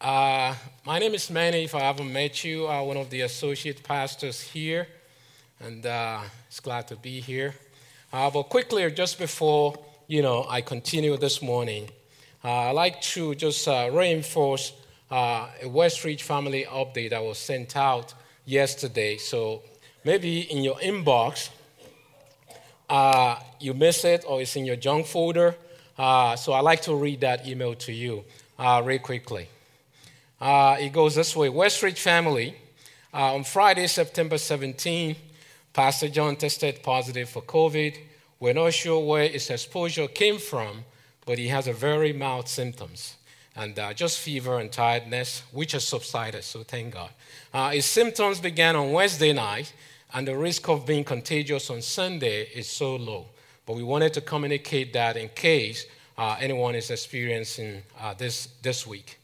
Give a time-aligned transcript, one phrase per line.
[0.00, 0.54] Uh,
[0.86, 1.64] my name is Manny.
[1.64, 4.86] If I haven't met you, I'm one of the associate pastors here,
[5.58, 7.56] and uh, it's glad to be here.
[8.12, 9.74] Uh, but quickly, just before
[10.06, 11.88] you know, I continue this morning,
[12.44, 14.72] uh, I'd like to just uh, reinforce
[15.10, 19.16] uh, a Westridge family update that was sent out yesterday.
[19.16, 19.64] So
[20.04, 21.50] maybe in your inbox,
[23.58, 25.56] you miss it, or it's in your junk folder.
[25.96, 28.22] so I'd like to read that email to you
[28.60, 29.48] real quickly.
[30.40, 32.54] Uh, it goes this way Westridge family,
[33.12, 35.16] uh, on Friday, September 17,
[35.72, 37.96] Pastor John tested positive for COVID.
[38.38, 40.84] We're not sure where his exposure came from,
[41.26, 43.16] but he has a very mild symptoms
[43.56, 47.10] and uh, just fever and tiredness, which has subsided, so thank God.
[47.52, 49.72] Uh, his symptoms began on Wednesday night,
[50.14, 53.26] and the risk of being contagious on Sunday is so low.
[53.66, 55.86] But we wanted to communicate that in case
[56.16, 59.18] uh, anyone is experiencing uh, this this week.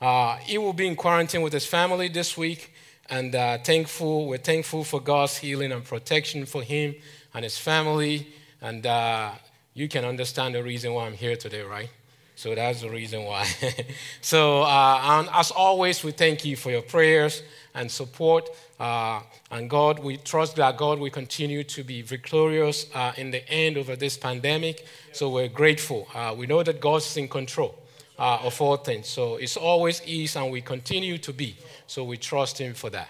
[0.00, 2.74] Uh, he will be in quarantine with his family this week,
[3.08, 6.94] and uh, thankful, we're thankful for God's healing and protection for him
[7.32, 8.26] and his family.
[8.60, 9.32] And uh,
[9.74, 11.88] you can understand the reason why I'm here today, right?
[12.34, 13.46] So that's the reason why.
[14.20, 17.42] so, uh, as always, we thank you for your prayers
[17.74, 18.50] and support.
[18.78, 23.48] Uh, and God, we trust that God will continue to be victorious uh, in the
[23.48, 24.84] end over this pandemic.
[25.12, 26.08] So we're grateful.
[26.14, 27.74] Uh, we know that God's in control
[28.18, 29.08] uh, of all things.
[29.08, 31.56] So it's always is, and we continue to be.
[31.86, 33.08] So we trust Him for that.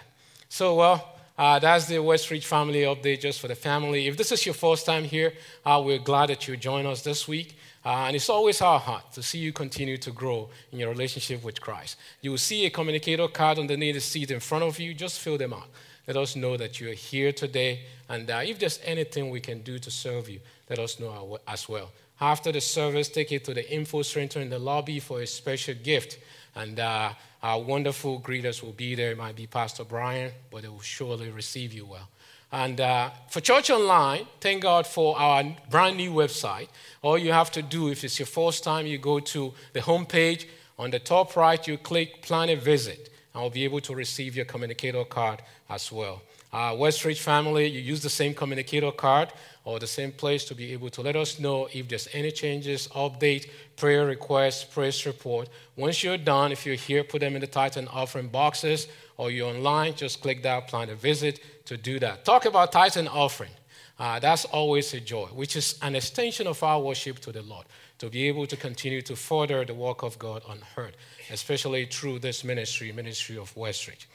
[0.49, 4.07] So, well, uh, that's the Westridge family update just for the family.
[4.07, 5.33] If this is your first time here,
[5.65, 7.57] uh, we're glad that you join us this week.
[7.85, 11.43] Uh, and it's always our heart to see you continue to grow in your relationship
[11.43, 11.97] with Christ.
[12.21, 14.93] You will see a communicator card underneath the seat in front of you.
[14.93, 15.69] Just fill them out.
[16.07, 17.81] Let us know that you're here today.
[18.09, 21.91] And if there's anything we can do to serve you, let us know as well.
[22.19, 25.75] After the service, take it to the info center in the lobby for a special
[25.75, 26.19] gift.
[26.55, 29.11] And uh, our wonderful greeters will be there.
[29.11, 32.09] It might be Pastor Brian, but they will surely receive you well.
[32.51, 36.69] And uh, for Church Online, thank God for our brand new website.
[37.01, 40.45] All you have to do, if it's your first time, you go to the homepage.
[40.79, 43.09] On the top right, you click Plan a Visit.
[43.33, 46.21] and I'll be able to receive your communicator card as well.
[46.53, 49.33] Uh, Westridge family, you use the same communicator card
[49.67, 52.87] or the same place to be able to let us know if there's any changes,
[52.95, 55.49] update, prayer requests, praise report.
[55.75, 59.29] Once you're done, if you're here, put them in the tithe and offering boxes, or
[59.29, 62.23] you're online, just click that, plan a visit to do that.
[62.23, 63.51] Talk about tithe and offering.
[63.99, 67.65] Uh, that's always a joy, which is an extension of our worship to the Lord,
[67.97, 70.95] to be able to continue to further the work of God on earth,
[71.29, 74.05] especially through this ministry, ministry of Westridge.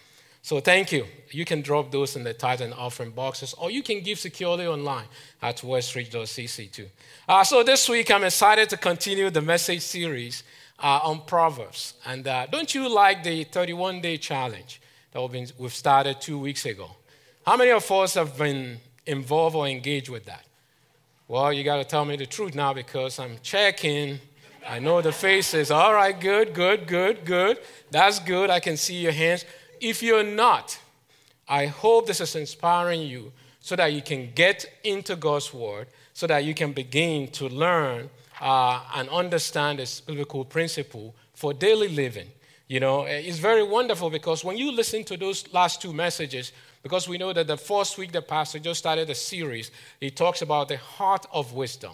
[0.44, 1.06] So thank you.
[1.30, 4.66] You can drop those in the tithe and offering boxes, or you can give securely
[4.66, 5.04] online
[5.41, 6.88] at westridge.cc too.
[7.28, 10.42] Uh, so this week, I'm excited to continue the message series
[10.80, 11.94] uh, on Proverbs.
[12.04, 14.80] And uh, don't you like the 31 day challenge
[15.12, 16.91] that we've, started two weeks ago?
[17.47, 20.44] How many of us have been involved or engaged with that?
[21.28, 24.19] Well, you got to tell me the truth now because I'm checking.
[24.69, 25.70] I know the faces.
[25.70, 27.59] All right, good, good, good, good.
[27.92, 28.50] That's good.
[28.50, 29.44] I can see your hands
[29.82, 30.78] if you're not,
[31.48, 36.26] I hope this is inspiring you so that you can get into God's Word, so
[36.28, 38.09] that you can begin to learn
[38.41, 42.28] uh, and understand this biblical principle for daily living.
[42.69, 47.09] You know, it's very wonderful because when you listen to those last two messages, because
[47.09, 50.69] we know that the first week the pastor just started a series, he talks about
[50.69, 51.92] the heart of wisdom.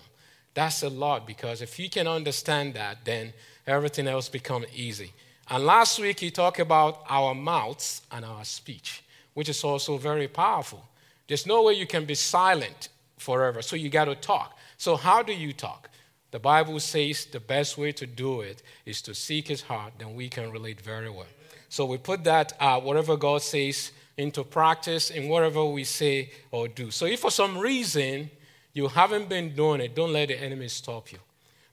[0.55, 3.33] That's a lot because if you can understand that, then
[3.67, 5.13] everything else becomes easy.
[5.51, 9.03] And last week, he talked about our mouths and our speech,
[9.35, 10.85] which is also very powerful.
[11.27, 12.89] There's no way you can be silent
[13.19, 14.57] forever, so you got to talk.
[14.77, 15.89] So, how do you talk?
[16.31, 20.15] The Bible says the best way to do it is to seek his heart, then
[20.15, 21.27] we can relate very well.
[21.71, 26.69] So, we put that, uh, whatever God says, into practice in whatever we say or
[26.69, 26.91] do.
[26.91, 28.31] So, if for some reason
[28.75, 31.19] you haven't been doing it, don't let the enemy stop you.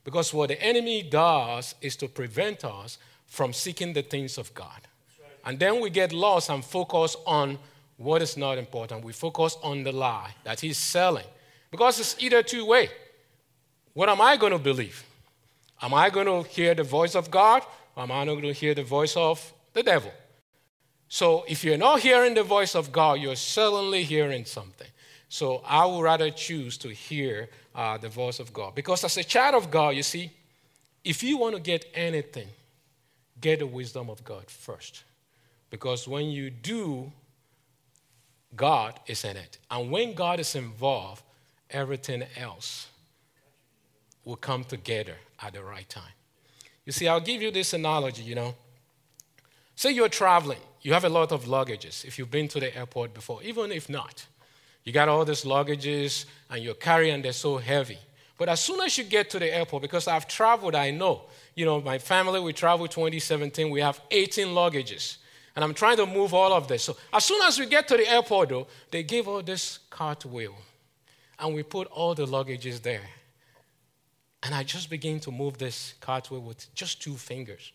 [0.04, 4.80] Because what the enemy does is to prevent us from seeking the things of God.
[5.44, 7.58] And then we get lost and focus on
[7.96, 9.04] what is not important.
[9.04, 11.26] We focus on the lie that he's selling.
[11.70, 12.90] Because it's either two way.
[13.94, 15.04] What am I going to believe?
[15.80, 17.62] Am I going to hear the voice of God
[17.94, 20.12] or am I not going to hear the voice of the devil?
[21.08, 24.88] So if you're not hearing the voice of God, you're certainly hearing something.
[25.28, 28.74] So I would rather choose to hear uh, the voice of God.
[28.74, 30.30] Because as a child of God, you see,
[31.04, 32.48] if you want to get anything,
[33.40, 35.04] get the wisdom of God first.
[35.70, 37.12] Because when you do,
[38.54, 39.58] God is in it.
[39.70, 41.22] And when God is involved,
[41.70, 42.88] everything else
[44.24, 46.12] will come together at the right time.
[46.84, 48.54] You see, I'll give you this analogy, you know.
[49.74, 53.12] Say you're traveling, you have a lot of luggages if you've been to the airport
[53.12, 54.26] before, even if not.
[54.84, 57.98] You got all these luggages and you're carrying, they're so heavy.
[58.38, 61.22] But as soon as you get to the airport, because I've traveled, I know.
[61.56, 65.16] You know, my family, we traveled 2017, we have 18 luggages.
[65.56, 66.84] And I'm trying to move all of this.
[66.84, 70.54] So as soon as we get to the airport, though, they give all this cartwheel.
[71.38, 73.08] And we put all the luggages there.
[74.42, 77.72] And I just begin to move this cartwheel with just two fingers.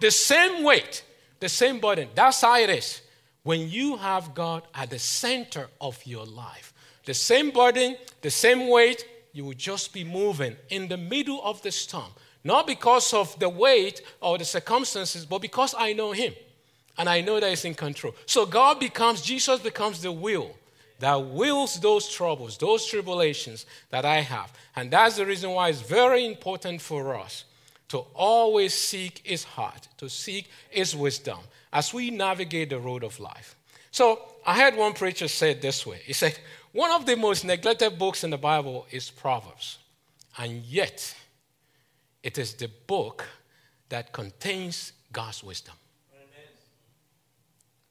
[0.00, 1.02] The same weight,
[1.40, 2.10] the same burden.
[2.14, 3.00] That's how it is.
[3.44, 6.74] When you have God at the center of your life,
[7.06, 11.62] the same burden, the same weight, you will just be moving in the middle of
[11.62, 12.12] the storm.
[12.46, 16.32] Not because of the weight or the circumstances, but because I know Him
[16.96, 18.14] and I know that He's in control.
[18.24, 20.54] So God becomes, Jesus becomes the will
[21.00, 24.52] that wills those troubles, those tribulations that I have.
[24.76, 27.46] And that's the reason why it's very important for us
[27.88, 31.40] to always seek His heart, to seek His wisdom
[31.72, 33.56] as we navigate the road of life.
[33.90, 36.38] So I heard one preacher say it this way He said,
[36.70, 39.78] one of the most neglected books in the Bible is Proverbs.
[40.38, 41.12] And yet,
[42.26, 43.24] it is the book
[43.88, 45.76] that contains God's wisdom.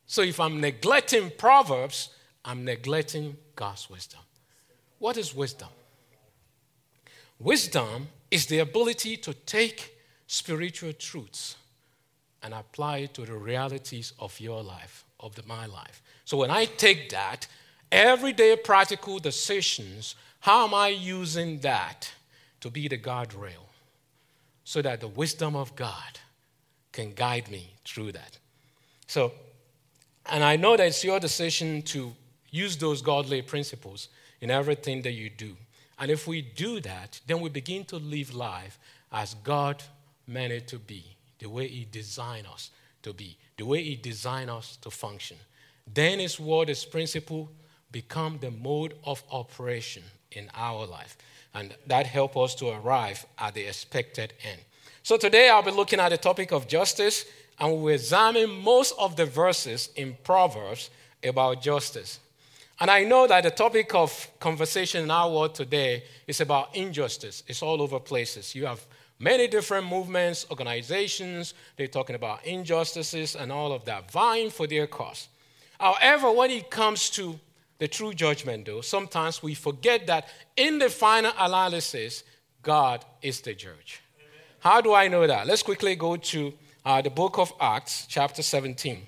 [0.05, 2.09] So if I'm neglecting Proverbs,
[2.43, 4.19] I'm neglecting God's wisdom.
[4.99, 5.69] What is wisdom?
[7.39, 9.95] Wisdom is the ability to take
[10.27, 11.55] spiritual truths
[12.43, 16.03] and apply it to the realities of your life, of the, my life.
[16.25, 17.47] So when I take that
[17.89, 22.11] everyday practical decisions, how am I using that
[22.59, 23.64] to be the guardrail
[24.65, 26.19] so that the wisdom of God
[26.91, 28.37] can guide me through that?
[29.07, 29.31] So,
[30.25, 32.13] and I know that it's your decision to
[32.49, 34.09] use those godly principles
[34.41, 35.55] in everything that you do.
[35.99, 38.77] And if we do that, then we begin to live life
[39.11, 39.81] as God
[40.27, 41.05] meant it to be,
[41.39, 42.71] the way He designed us
[43.03, 45.37] to be, the way He designed us to function.
[45.93, 47.49] Then His word, His principle,
[47.91, 51.17] become the mode of operation in our life.
[51.55, 54.61] And that help us to arrive at the expected end.
[55.03, 57.25] So today I'll be looking at the topic of justice,
[57.59, 60.89] and we'll examine most of the verses in Proverbs
[61.23, 62.19] about justice.
[62.79, 67.43] And I know that the topic of conversation in our world today is about injustice.
[67.47, 68.53] It's all over places.
[68.53, 68.85] You have
[69.17, 74.87] many different movements, organizations, they're talking about injustices and all of that, vying for their
[74.87, 75.29] cause.
[75.79, 77.39] However, when it comes to
[77.77, 82.23] the true judgment, though, sometimes we forget that in the final analysis,
[82.61, 84.01] God is the judge.
[84.17, 84.29] Amen.
[84.59, 85.45] How do I know that?
[85.45, 86.53] Let's quickly go to
[86.85, 89.01] uh, the book of Acts, chapter 17.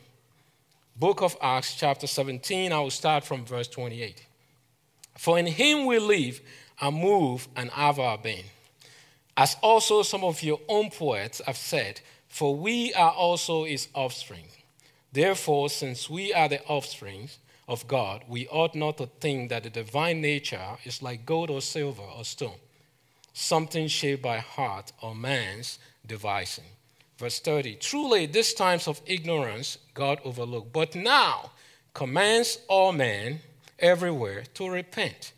[0.96, 4.26] Book of Acts, chapter 17, I will start from verse 28.
[5.18, 6.42] For in him we live
[6.82, 8.46] and move and have our being.
[9.36, 14.46] As also some of your own poets have said, for we are also his offspring.
[15.12, 17.30] Therefore, since we are the offspring,
[17.68, 21.62] of God, we ought not to think that the divine nature is like gold or
[21.62, 22.60] silver or stone,
[23.34, 26.64] something shaped by heart or man's devising.
[27.18, 31.52] Verse 30 Truly, these times of ignorance God overlooked, but now
[31.94, 33.40] commands all men
[33.80, 35.34] everywhere to repent.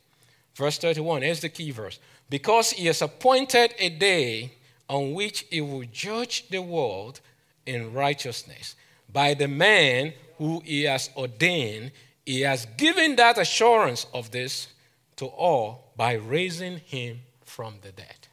[0.56, 2.00] Verse 31 is the key verse.
[2.30, 4.52] Because he has appointed a day
[4.88, 7.22] on which he will judge the world
[7.66, 8.75] in righteousness
[9.12, 11.92] by the man who he has ordained
[12.29, 14.67] he has given that assurance of this
[15.15, 18.27] to all by raising him from the dead.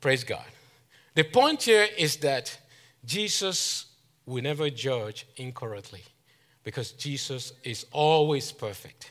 [0.00, 0.46] Praise God.
[1.14, 2.58] The point here is that
[3.04, 3.84] Jesus
[4.24, 6.02] will never judge incorrectly
[6.64, 9.10] because Jesus is always perfect.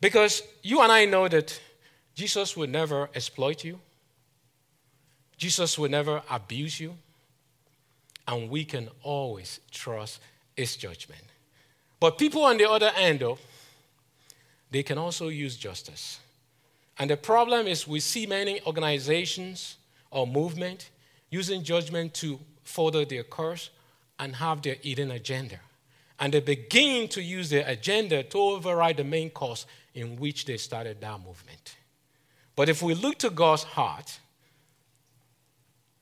[0.00, 1.60] Because you and I know that
[2.14, 3.78] Jesus will never exploit you,
[5.36, 6.96] Jesus will never abuse you,
[8.26, 10.20] and we can always trust
[10.56, 11.27] his judgment.
[12.00, 13.38] But people on the other end, though,
[14.70, 16.20] they can also use justice.
[16.98, 19.76] And the problem is we see many organizations
[20.10, 20.90] or movement
[21.30, 23.70] using judgment to further their curse
[24.18, 25.60] and have their hidden agenda.
[26.20, 30.56] And they begin to use their agenda to override the main cause in which they
[30.56, 31.76] started that movement.
[32.56, 34.18] But if we look to God's heart,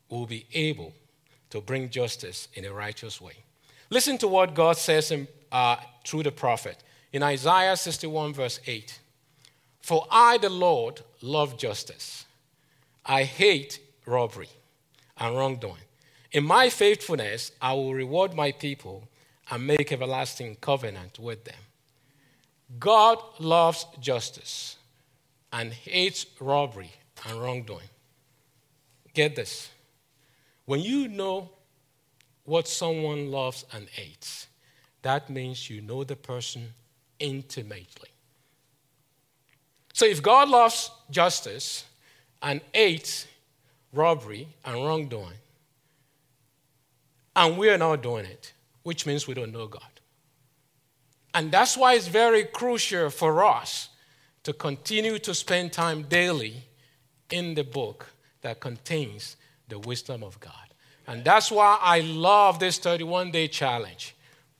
[0.08, 0.94] we'll be able
[1.50, 3.34] to bring justice in a righteous way.
[3.90, 6.82] Listen to what God says in uh, through the prophet.
[7.12, 8.98] In Isaiah 61, verse 8
[9.80, 12.24] For I, the Lord, love justice.
[13.04, 14.48] I hate robbery
[15.18, 15.82] and wrongdoing.
[16.32, 19.08] In my faithfulness, I will reward my people
[19.50, 21.54] and make everlasting covenant with them.
[22.78, 24.76] God loves justice
[25.52, 26.90] and hates robbery
[27.26, 27.88] and wrongdoing.
[29.14, 29.70] Get this.
[30.66, 31.50] When you know
[32.44, 34.48] what someone loves and hates,
[35.06, 36.74] that means you know the person
[37.20, 38.08] intimately.
[39.92, 41.84] So if God loves justice
[42.42, 43.28] and hates
[43.92, 45.38] robbery and wrongdoing,
[47.36, 50.00] and we are not doing it, which means we don't know God.
[51.34, 53.90] And that's why it's very crucial for us
[54.42, 56.64] to continue to spend time daily
[57.30, 58.06] in the book
[58.40, 59.36] that contains
[59.68, 60.52] the wisdom of God.
[61.06, 64.15] And that's why I love this 31 day challenge.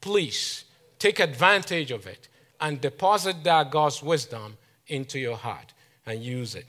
[0.06, 0.62] Please
[1.00, 2.28] take advantage of it
[2.60, 5.72] and deposit that God's wisdom into your heart
[6.06, 6.66] and use it.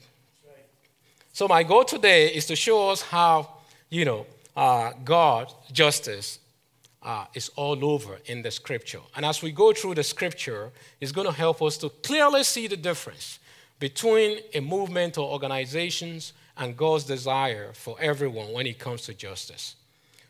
[1.32, 3.48] So, my goal today is to show us how,
[3.90, 4.26] you know,
[4.56, 6.40] uh, God, justice,
[7.00, 9.02] uh, is all over in the scripture.
[9.14, 12.66] And as we go through the scripture, it's going to help us to clearly see
[12.66, 13.38] the difference
[13.78, 19.76] between a movement or organizations and God's desire for everyone when it comes to justice.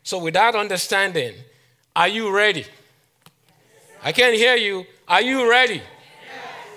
[0.02, 1.36] So, with that understanding,
[1.96, 2.66] are you ready?
[4.02, 4.86] I can't hear you.
[5.06, 5.82] Are you ready?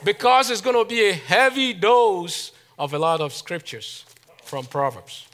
[0.04, 4.06] Because it's going to be a heavy dose of a lot of scriptures
[4.44, 5.28] from Proverbs.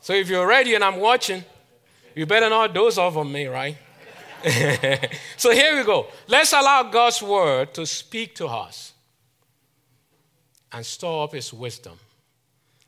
[0.00, 1.44] So, if you're ready and I'm watching,
[2.14, 3.76] you better not doze off on me, right?
[5.36, 6.06] so, here we go.
[6.28, 8.92] Let's allow God's word to speak to us
[10.72, 11.98] and store up his wisdom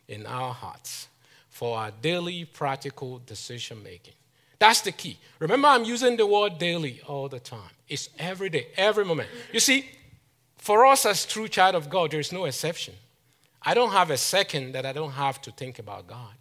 [0.07, 1.09] in our hearts
[1.49, 4.15] for our daily practical decision making.
[4.59, 5.19] That's the key.
[5.41, 7.71] Remember, I'm using the word daily all the time.
[7.91, 9.29] It's every day, every moment.
[9.53, 9.91] You see,
[10.57, 12.95] for us as true child of God, there's no exception.
[13.61, 16.35] I don't have a second that I don't have to think about God.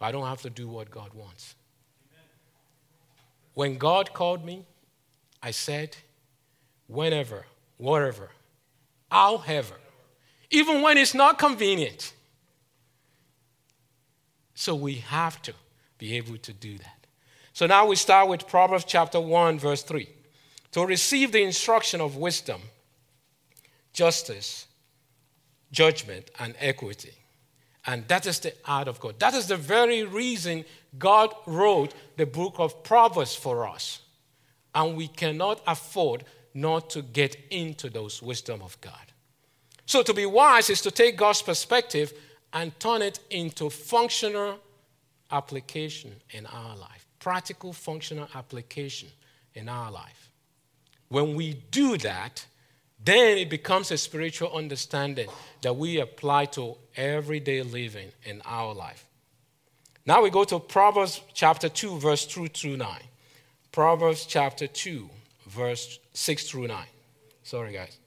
[0.00, 1.54] I don't have to do what God wants.
[3.54, 4.64] When God called me,
[5.42, 5.96] I said,
[6.86, 7.46] whenever,
[7.78, 8.30] whatever,
[9.10, 9.74] however,
[10.50, 12.12] even when it's not convenient.
[14.54, 15.54] So we have to
[15.98, 17.06] be able to do that.
[17.52, 20.08] So now we start with Proverbs chapter 1, verse 3.
[20.72, 22.60] To receive the instruction of wisdom,
[23.92, 24.66] justice,
[25.72, 27.14] judgment, and equity.
[27.86, 29.18] And that is the art of God.
[29.18, 30.64] That is the very reason
[30.98, 34.00] God wrote the book of Proverbs for us.
[34.74, 36.24] And we cannot afford
[36.54, 38.94] not to get into those wisdom of God.
[39.86, 42.12] So to be wise is to take God's perspective
[42.52, 44.58] and turn it into functional
[45.30, 49.08] application in our life, practical functional application
[49.54, 50.19] in our life.
[51.10, 52.46] When we do that,
[53.04, 55.28] then it becomes a spiritual understanding
[55.62, 59.04] that we apply to everyday living in our life.
[60.06, 63.00] Now we go to Proverbs chapter 2, verse 2 through 9.
[63.72, 65.10] Proverbs chapter 2,
[65.48, 66.86] verse 6 through 9.
[67.42, 67.98] Sorry, guys.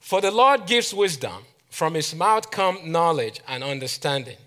[0.00, 4.38] For the Lord gives wisdom, from his mouth come knowledge and understanding.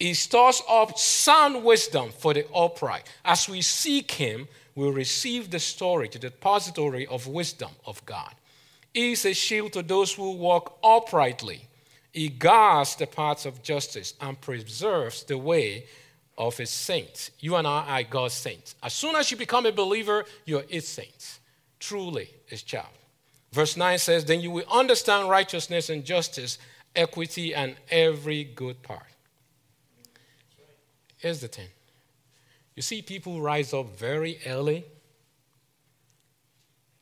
[0.00, 3.04] He stores up sound wisdom for the upright.
[3.24, 8.34] As we seek him, we receive the storage, the depository of wisdom of God.
[8.94, 11.62] He is a shield to those who walk uprightly.
[12.12, 15.86] He guards the paths of justice and preserves the way
[16.38, 17.30] of his saints.
[17.40, 18.74] You and I are God's saints.
[18.82, 21.40] As soon as you become a believer, you're his saints.
[21.80, 22.86] Truly, his child.
[23.52, 26.58] Verse 9 says, Then you will understand righteousness and justice,
[26.94, 29.02] equity, and every good part.
[31.16, 31.68] Here's the thing
[32.76, 34.84] you see, people rise up very early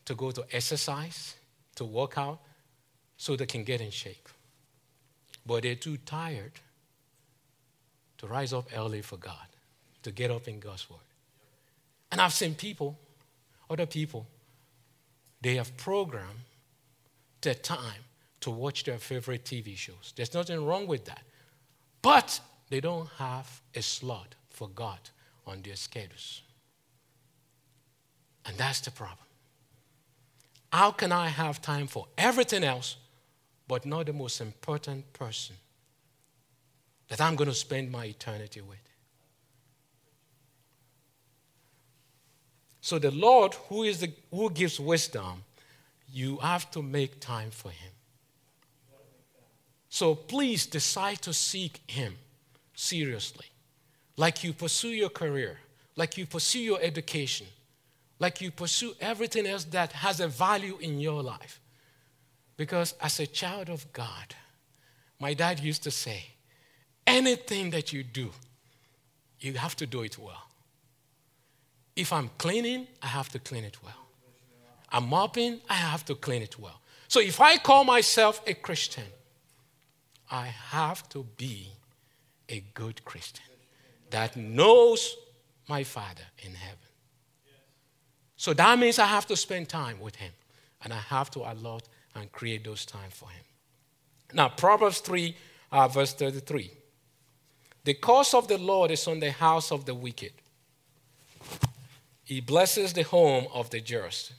[0.05, 1.35] to go to exercise
[1.75, 2.39] to work out
[3.17, 4.29] so they can get in shape.
[5.45, 6.53] But they're too tired
[8.19, 9.49] to rise up early for God,
[10.05, 11.01] to get up in God's Word.
[12.13, 12.97] And I've seen people,
[13.69, 14.29] other people,
[15.43, 16.45] they have programmed
[17.41, 18.05] their time
[18.41, 20.13] to watch their favorite TV shows.
[20.15, 21.23] There's nothing wrong with that.
[22.01, 22.41] But
[22.71, 25.01] they don't have a slot for God
[25.47, 26.43] on their schedules.
[28.47, 29.19] And that's the problem.
[30.73, 32.97] How can I have time for everything else,
[33.69, 35.57] but not the most important person
[37.09, 38.79] that I'm going to spend my eternity with?
[42.81, 45.43] So, the Lord, who, is the, who gives wisdom,
[46.13, 47.93] you have to make time for Him.
[49.89, 52.17] So, please decide to seek Him
[52.75, 53.47] seriously,
[54.17, 55.59] like you pursue your career,
[55.97, 57.47] like you pursue your education
[58.19, 61.61] like you pursue everything else that has a value in your life.
[62.57, 64.35] Because as a child of God,
[65.19, 66.27] my dad used to say,
[67.07, 68.31] anything that you do,
[69.41, 70.49] you have to do it well.
[71.97, 74.03] If I'm cleaning, I have to clean it well.
[74.91, 76.81] I'm mopping, I have to clean it well.
[77.09, 79.05] So if I call myself a Christian,
[80.31, 81.69] I have to be
[82.49, 83.45] a good Christian
[84.15, 85.17] that knows
[85.69, 86.79] my Father in heaven.
[88.37, 90.31] So that means I have to spend time with Him,
[90.85, 93.45] and I have to allot and create those time for Him.
[94.33, 95.37] Now, Proverbs 3,
[95.73, 96.71] uh, verse 33.
[97.83, 100.33] The curse of the Lord is on the house of the wicked.
[102.23, 104.33] He blesses the home of the just.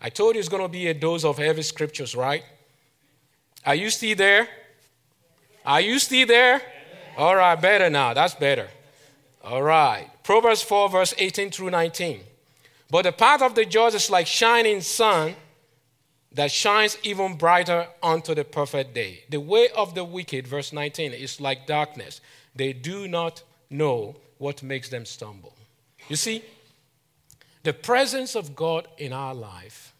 [0.00, 2.42] I told you it's going to be a dose of heavy scriptures, right?
[3.64, 4.48] Are you still there?
[5.64, 6.60] Are you still there?
[7.16, 8.14] All right, better now.
[8.14, 8.68] That's better.
[9.42, 10.08] All right.
[10.22, 12.20] Proverbs 4, verse 18 through 19.
[12.90, 15.34] But the path of the just is like shining sun
[16.32, 19.24] that shines even brighter unto the perfect day.
[19.30, 22.20] The way of the wicked, verse 19, is like darkness.
[22.54, 25.54] They do not know what makes them stumble.
[26.08, 26.42] You see,
[27.62, 29.94] the presence of God in our life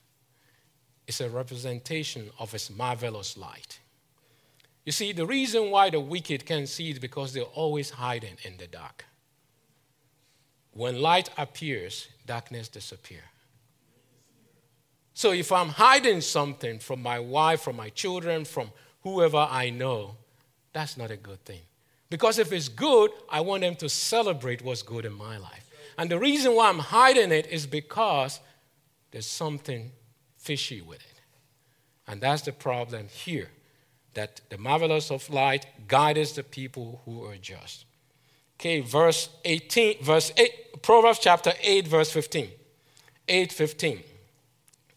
[1.06, 3.78] is a representation of His marvelous light.
[4.85, 8.59] You see, the reason why the wicked can't see is because they're always hiding in
[8.59, 9.05] the dark.
[10.73, 13.23] When light appears, darkness disappears.
[15.14, 18.73] So if I'm hiding something from my wife, from my children, from
[19.03, 20.17] whoever I know,
[20.73, 21.61] that's not a good thing.
[22.11, 25.71] Because if it's good, I want them to celebrate what's good in my life.
[25.97, 28.41] And the reason why I'm hiding it is because
[29.12, 29.93] there's something
[30.37, 31.21] fishy with it.
[32.09, 33.50] And that's the problem here
[34.14, 37.85] that the marvelous of light guides the people who are just.
[38.59, 42.49] Okay, verse 18, verse 8, Proverbs chapter 8, verse 15.
[43.28, 44.00] 8 15.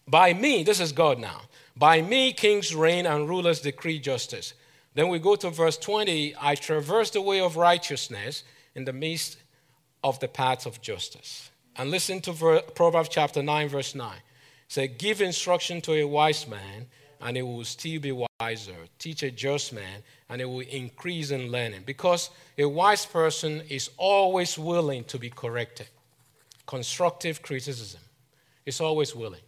[0.06, 1.42] By me, this is God now.
[1.76, 4.54] By me, kings reign and rulers decree justice.
[4.94, 8.42] Then we go to verse 20 I traverse the way of righteousness
[8.74, 9.36] in the midst
[10.02, 11.50] of the paths of justice.
[11.76, 14.16] And listen to Proverbs chapter 9, verse 9.
[14.66, 16.86] Say, Give instruction to a wise man,
[17.20, 18.74] and he will still be wiser.
[18.98, 21.82] Teach a just man, and it will increase in learning.
[21.84, 25.88] Because a wise person is always willing to be corrected.
[26.66, 28.00] Constructive criticism.
[28.64, 29.40] It's always willing.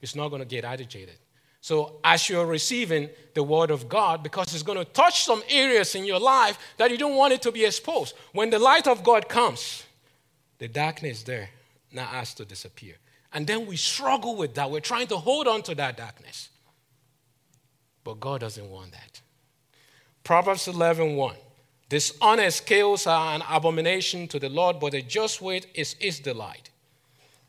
[0.00, 1.14] It's not going to get agitated.
[1.60, 5.94] So, as you're receiving the word of God, because it's going to touch some areas
[5.94, 9.04] in your life that you don't want it to be exposed, when the light of
[9.04, 9.84] God comes,
[10.58, 11.50] the darkness there
[11.92, 12.94] now has to disappear.
[13.32, 14.72] And then we struggle with that.
[14.72, 16.48] We're trying to hold on to that darkness.
[18.04, 19.20] But God doesn't want that.
[20.24, 21.36] Proverbs 11 1.
[21.88, 26.70] Dishonest scales are an abomination to the Lord, but a just weight is his delight.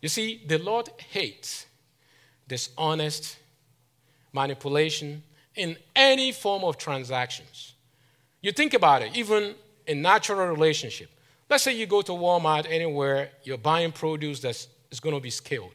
[0.02, 1.66] You see, the Lord hates
[2.48, 3.38] dishonest
[4.34, 5.24] manipulation
[5.56, 7.74] in any form of transactions.
[8.42, 9.56] You think about it, even
[9.88, 11.10] in natural relationship.
[11.50, 14.68] Let's say you go to Walmart anywhere, you're buying produce that's
[15.02, 15.72] going to be scaled.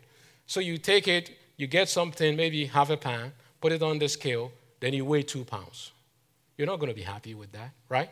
[0.46, 4.08] So you take it, you get something, maybe half a pound, put it on the
[4.08, 5.92] scale, then you weigh two pounds.
[6.56, 8.10] You're not going to be happy with that, right?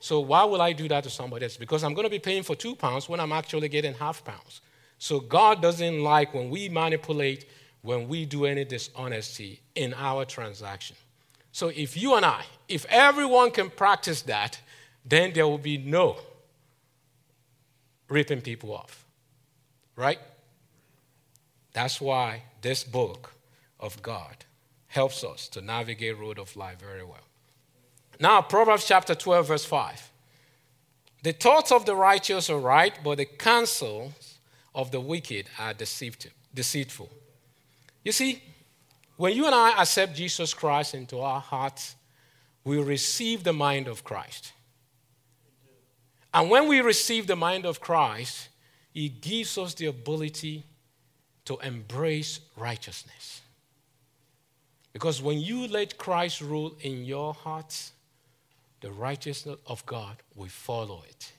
[0.00, 1.56] So why will I do that to somebody else?
[1.56, 4.60] Because I'm going to be paying for two pounds when I'm actually getting half pounds.
[4.98, 7.46] So God doesn't like when we manipulate
[7.82, 10.96] when we do any dishonesty in our transaction.
[11.52, 14.60] So if you and I, if everyone can practice that,
[15.04, 16.16] then there will be no
[18.08, 19.06] ripping people off.
[19.94, 20.18] Right?
[21.72, 23.32] That's why this book
[23.78, 24.45] of God
[24.96, 27.26] helps us to navigate road of life very well.
[28.18, 30.10] Now, Proverbs chapter 12, verse 5.
[31.22, 34.38] The thoughts of the righteous are right, but the counsels
[34.74, 37.10] of the wicked are deceitful.
[38.04, 38.42] You see,
[39.16, 41.94] when you and I accept Jesus Christ into our hearts,
[42.64, 44.52] we receive the mind of Christ.
[46.32, 48.48] And when we receive the mind of Christ,
[48.94, 50.64] He gives us the ability
[51.44, 53.42] to embrace righteousness.
[54.96, 57.92] Because when you let Christ rule in your hearts,
[58.80, 61.32] the righteousness of God will follow it.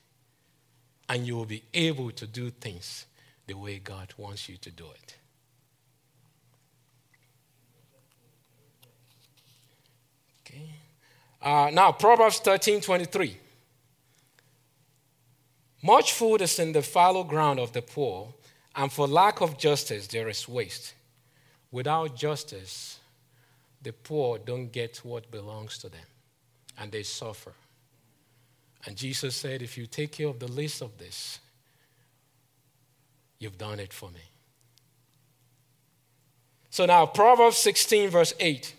[1.10, 3.08] And you will be able to do things
[3.48, 5.15] the way God wants you to do it.
[11.41, 13.38] Uh, now, Proverbs 13 23.
[15.82, 18.36] Much food is in the fallow ground of the poor,
[18.76, 20.93] and for lack of justice there is waste.
[21.72, 23.00] Without justice,
[23.88, 26.06] the poor don't get what belongs to them,
[26.78, 27.54] and they suffer.
[28.86, 31.39] And Jesus said, If you take care of the least of this,
[33.39, 34.19] you've done it for me.
[36.69, 38.76] So now, Proverbs 16, verse 8.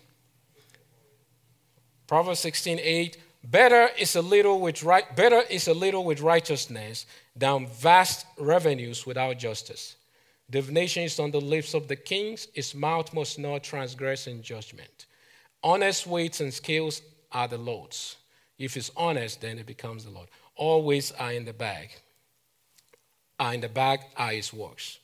[2.05, 3.17] Proverbs 16, 8.
[3.43, 9.07] Better is a little with right, better is a little with righteousness than vast revenues
[9.07, 9.95] without justice.
[10.49, 15.05] Divination is on the lips of the kings, his mouth must not transgress in judgment.
[15.63, 18.15] Honest weights and scales are the Lord's.
[18.57, 20.27] If it's honest, then it becomes the Lord.
[20.55, 21.91] All weights are in the bag.
[23.39, 24.99] are in the bag are his works.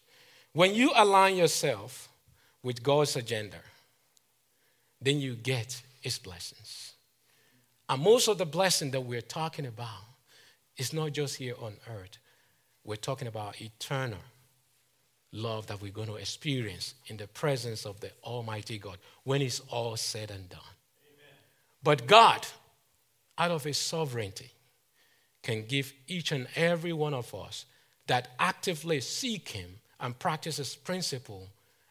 [0.52, 2.10] When you align yourself
[2.64, 3.60] with God's agenda,
[5.00, 6.94] then you get his blessings.
[7.88, 10.04] And most of the blessing that we're talking about
[10.76, 12.18] is not just here on earth.
[12.84, 14.20] We're talking about eternal
[15.32, 19.60] love that we're going to experience in the presence of the Almighty God when it's
[19.70, 20.60] all said and done.
[20.60, 21.38] Amen.
[21.84, 22.46] But God,
[23.38, 24.52] out of His sovereignty,
[25.44, 27.66] can give each and every one of us
[28.08, 31.50] that actively seek Him and practice His principle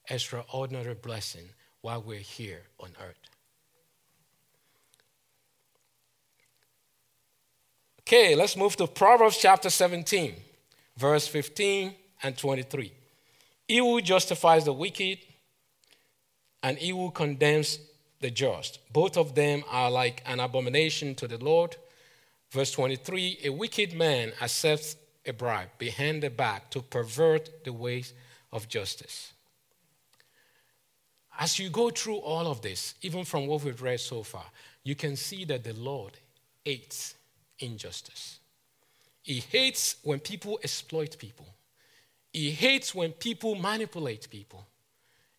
[0.08, 1.48] extraordinary blessing
[1.80, 3.16] while we're here on earth.
[8.00, 10.34] Okay, let's move to Proverbs chapter 17,
[10.96, 12.92] verse 15 and 23.
[13.68, 15.18] Evil justifies the wicked,
[16.62, 17.78] and evil condemns
[18.20, 18.78] the just.
[18.92, 21.76] Both of them are like an abomination to the Lord.
[22.50, 24.96] Verse 23 A wicked man accepts
[25.26, 28.12] a bribe behind the back to pervert the ways
[28.52, 29.32] of justice.
[31.38, 34.44] As you go through all of this, even from what we've read so far,
[34.84, 36.16] you can see that the Lord
[36.64, 37.16] hates
[37.58, 38.38] injustice.
[39.22, 41.46] He hates when people exploit people.
[42.34, 44.66] He hates when people manipulate people.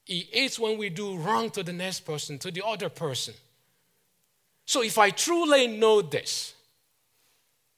[0.06, 3.34] He hates when we do wrong to the next person, to the other person.
[4.66, 6.54] So if I truly know this,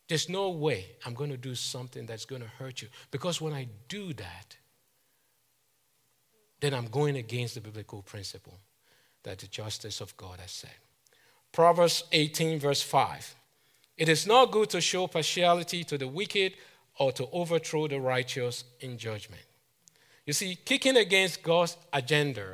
[0.07, 2.89] there's no way I'm going to do something that's going to hurt you.
[3.09, 4.55] Because when I do that,
[6.59, 8.59] then I'm going against the biblical principle
[9.23, 10.77] that the justice of God has said.
[11.51, 13.35] Proverbs 18, verse 5.
[13.97, 16.53] It is not good to show partiality to the wicked
[16.99, 19.41] or to overthrow the righteous in judgment.
[20.25, 22.45] You see, kicking against God's agenda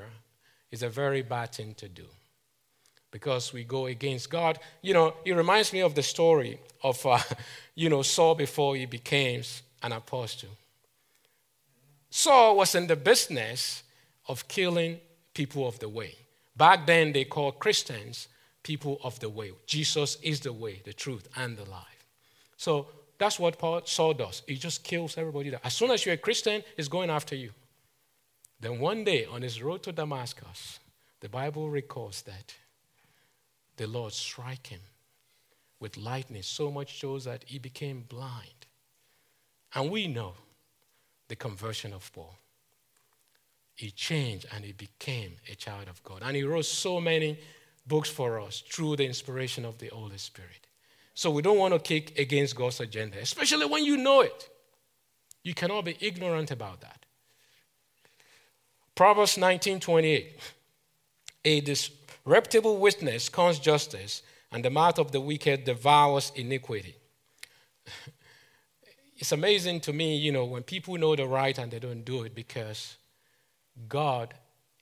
[0.71, 2.05] is a very bad thing to do
[3.11, 4.59] because we go against God.
[4.81, 7.19] You know, it reminds me of the story of, uh,
[7.75, 9.43] you know, Saul before he became
[9.81, 10.49] an apostle.
[12.09, 13.83] Saul was in the business
[14.27, 14.99] of killing
[15.33, 16.15] people of the way.
[16.55, 18.27] Back then, they called Christians
[18.61, 19.51] people of the way.
[19.65, 22.05] Jesus is the way, the truth, and the life.
[22.57, 24.43] So that's what Paul, Saul does.
[24.47, 25.59] He just kills everybody there.
[25.63, 27.51] As soon as you're a Christian, he's going after you.
[28.59, 30.79] Then one day on his road to Damascus,
[31.19, 32.55] the Bible records that
[33.77, 34.79] the Lord struck him
[35.79, 38.67] with lightning, so much so that he became blind.
[39.75, 40.33] And we know
[41.27, 42.35] the conversion of Paul.
[43.75, 46.21] He changed and he became a child of God.
[46.23, 47.39] And he wrote so many
[47.87, 50.67] books for us through the inspiration of the Holy Spirit.
[51.13, 54.49] So we don't want to kick against God's agenda, especially when you know it.
[55.43, 57.05] You cannot be ignorant about that.
[58.95, 60.39] Proverbs 19:28.
[61.45, 64.21] A disreputable witness comes justice,
[64.51, 66.95] and the mouth of the wicked devours iniquity.
[69.17, 72.23] it's amazing to me, you know, when people know the right and they don't do
[72.23, 72.95] it because
[73.89, 74.33] God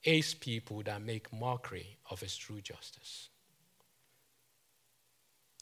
[0.01, 3.29] hates people that make mockery of his true justice.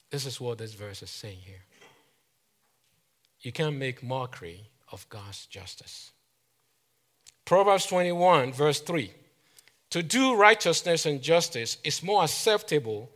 [0.09, 1.63] This is what this verse is saying here.
[3.41, 6.11] You can't make mockery of God's justice.
[7.45, 9.11] Proverbs 21, verse 3.
[9.91, 13.09] To do righteousness and justice is more acceptable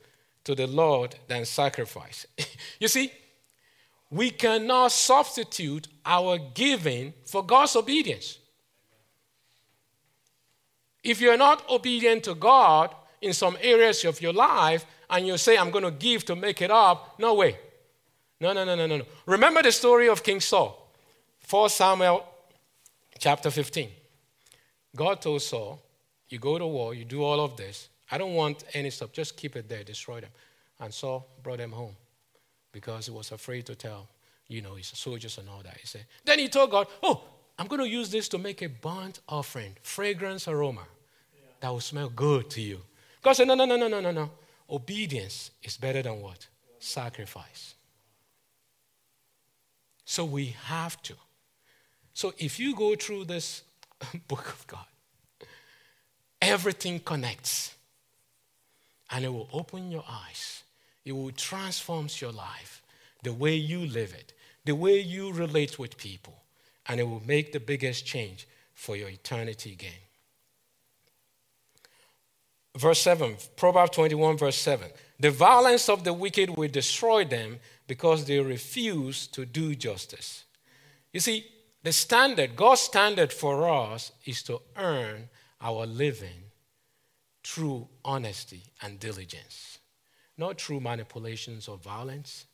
[0.43, 2.25] to the Lord than sacrifice.
[2.79, 3.11] you see,
[4.09, 8.37] we cannot substitute our giving for God's obedience.
[11.03, 15.57] If you're not obedient to God in some areas of your life and you say,
[15.57, 17.55] I'm going to give to make it up, no way.
[18.41, 19.05] No, no, no, no, no.
[19.27, 20.91] Remember the story of King Saul,
[21.41, 22.25] 4 Samuel
[23.19, 23.89] chapter 15.
[24.95, 25.79] God told Saul,
[26.29, 27.89] You go to war, you do all of this.
[28.09, 30.31] I don't want any stuff, just keep it there, destroy them.
[30.79, 31.95] And Saul brought them home
[32.71, 34.07] because he was afraid to tell,
[34.47, 35.77] you know, his soldiers and all that.
[35.77, 37.21] He said, Then he told God, Oh,
[37.59, 40.85] I'm going to use this to make a burnt offering, fragrance aroma
[41.59, 42.79] that will smell good to you.
[43.21, 44.31] God said, No, no, no, no, no, no, no.
[44.69, 46.47] Obedience is better than what?
[46.79, 47.75] Sacrifice.
[50.05, 51.15] So we have to.
[52.13, 53.63] So if you go through this
[54.27, 54.85] book of God,
[56.41, 57.75] everything connects.
[59.09, 60.63] And it will open your eyes.
[61.05, 62.81] It will transform your life,
[63.21, 64.33] the way you live it,
[64.65, 66.43] the way you relate with people
[66.87, 70.02] and it will make the biggest change for your eternity gain.
[72.75, 74.89] Verse 7, Proverbs 21, verse 7.
[75.19, 80.43] The violence of the wicked will destroy them because they refuse to do justice.
[81.11, 81.45] You see,
[81.83, 85.29] the standard, God's standard for us is to earn
[85.61, 86.51] our living
[87.43, 89.79] through honesty and diligence,
[90.37, 92.45] not through manipulations or violence.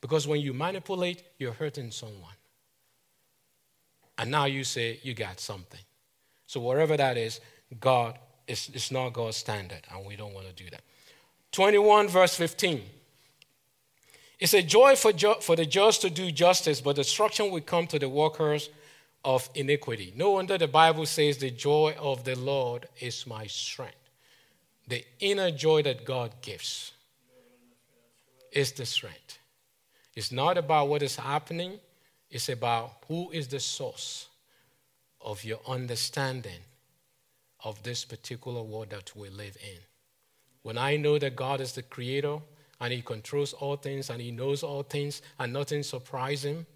[0.00, 2.34] Because when you manipulate, you're hurting someone.
[4.18, 5.80] And now you say you got something.
[6.46, 7.40] So, whatever that is,
[7.80, 10.82] God is, is not God's standard, and we don't want to do that.
[11.52, 12.82] 21, verse 15.
[14.38, 17.86] It's a joy for, ju- for the just to do justice, but destruction will come
[17.88, 18.68] to the workers
[19.24, 20.12] of iniquity.
[20.14, 23.94] No wonder the Bible says, The joy of the Lord is my strength.
[24.86, 26.92] The inner joy that God gives
[28.52, 29.38] is the strength.
[30.14, 31.80] It's not about what is happening,
[32.30, 34.28] it's about who is the source
[35.20, 36.60] of your understanding
[37.66, 39.80] of this particular world that we live in.
[40.62, 42.38] When I know that God is the creator
[42.80, 46.66] and he controls all things and he knows all things and nothing surprises him,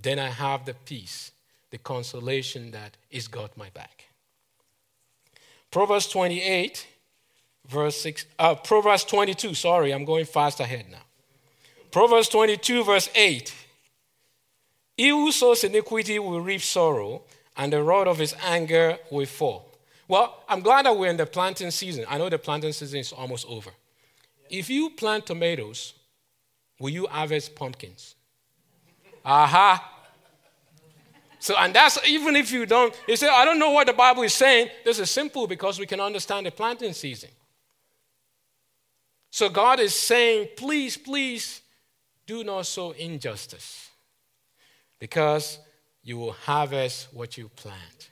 [0.00, 1.32] then I have the peace,
[1.70, 4.06] the consolation that he's got my back.
[5.70, 6.86] Proverbs 28,
[7.68, 11.04] verse 6, uh, Proverbs 22, sorry, I'm going fast ahead now.
[11.90, 13.54] Proverbs 22, verse 8.
[14.96, 17.24] He who sows iniquity will reap sorrow,
[17.56, 19.68] and the rod of his anger will fall.
[20.08, 22.04] Well, I'm glad that we're in the planting season.
[22.08, 23.70] I know the planting season is almost over.
[24.50, 25.94] If you plant tomatoes,
[26.78, 28.14] will you harvest pumpkins?
[29.24, 29.88] Aha.
[31.38, 34.22] So, and that's even if you don't, you say, I don't know what the Bible
[34.22, 34.68] is saying.
[34.84, 37.30] This is simple because we can understand the planting season.
[39.30, 41.62] So, God is saying, please, please
[42.26, 43.90] do not sow injustice
[44.98, 45.58] because
[46.04, 48.10] you will harvest what you plant,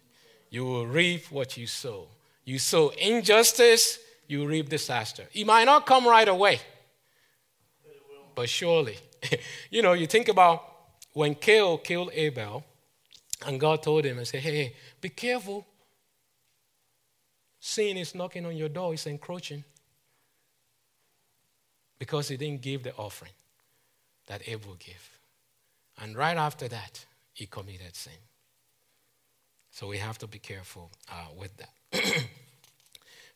[0.50, 2.06] you will reap what you sow.
[2.44, 5.24] You sow injustice, you reap disaster.
[5.32, 6.60] It might not come right away,
[8.34, 8.96] but surely.
[9.70, 10.64] you know, you think about
[11.12, 12.64] when Cain killed Abel,
[13.46, 15.66] and God told him and said, Hey, hey, be careful.
[17.58, 19.64] Sin is knocking on your door, it's encroaching.
[21.98, 23.32] Because he didn't give the offering
[24.26, 25.18] that Abel gave.
[26.00, 28.12] And right after that, he committed sin.
[29.70, 31.72] So we have to be careful uh, with that.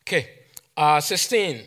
[0.03, 0.29] okay,
[0.77, 1.63] uh, 16,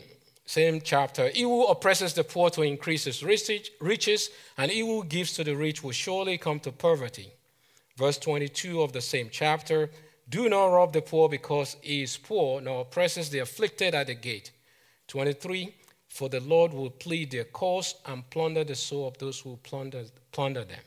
[0.45, 1.29] same chapter.
[1.29, 5.55] He who oppresses the poor to increase his riches, and he who gives to the
[5.55, 7.31] rich will surely come to poverty.
[7.97, 9.89] Verse 22 of the same chapter
[10.29, 14.13] Do not rob the poor because he is poor, nor oppresses the afflicted at the
[14.13, 14.51] gate.
[15.07, 15.73] 23
[16.07, 20.03] For the Lord will plead their cause and plunder the soul of those who plunder,
[20.31, 20.83] plunder them.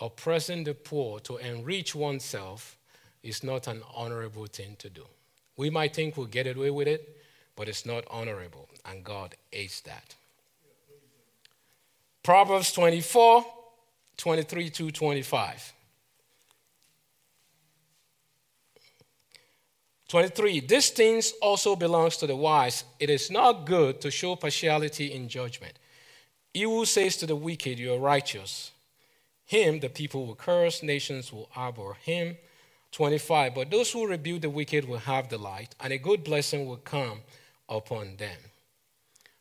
[0.00, 2.76] Oppressing the poor to enrich oneself
[3.22, 5.04] is not an honorable thing to do.
[5.56, 7.16] We might think we'll get away with it,
[7.56, 10.14] but it's not honorable, and God hates that.
[12.22, 13.44] Proverbs 24,
[14.16, 15.72] 23 to 25.
[20.08, 20.60] 23.
[20.60, 22.84] These things also belongs to the wise.
[22.98, 25.78] It is not good to show partiality in judgment.
[26.54, 28.72] He who says to the wicked, You are righteous,
[29.48, 32.36] him the people will curse, nations will abhor him.
[32.92, 33.54] 25.
[33.54, 37.20] But those who rebuke the wicked will have delight, and a good blessing will come
[37.66, 38.36] upon them.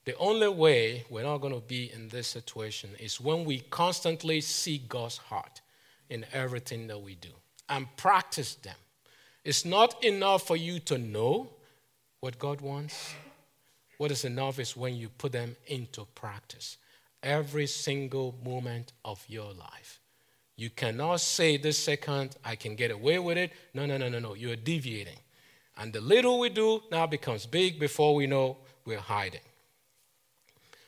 [0.05, 4.39] The only way we're not going to be in this situation is when we constantly
[4.39, 5.59] seek God's heart
[6.09, 7.33] in everything that we do
[7.67, 8.77] and practice them.
[9.43, 11.49] It's not enough for you to know
[12.21, 13.13] what God wants.
[13.97, 16.77] What is enough is when you put them into practice
[17.27, 19.99] every single moment of your life.
[20.55, 23.51] You cannot say this second, I can get away with it.
[23.73, 24.33] No, no, no, no, no.
[24.33, 25.19] You're deviating.
[25.77, 29.41] And the little we do now becomes big before we know we're hiding.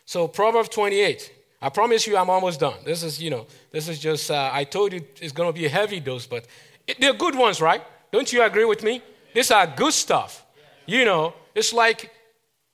[0.05, 1.33] So, Proverbs 28.
[1.61, 2.79] I promise you, I'm almost done.
[2.85, 5.65] This is, you know, this is just, uh, I told you it's going to be
[5.65, 6.47] a heavy dose, but
[6.87, 7.83] it, they're good ones, right?
[8.11, 9.03] Don't you agree with me?
[9.35, 10.45] These are good stuff.
[10.85, 12.11] You know, it's like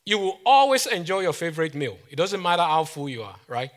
[0.06, 1.98] you will always enjoy your favorite meal.
[2.10, 3.72] It doesn't matter how full you are, right?